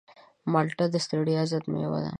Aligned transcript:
مالټه 0.51 0.85
د 0.93 0.95
ستړیا 1.05 1.41
ضد 1.51 1.63
مېوه 1.73 1.99
ده. 2.03 2.09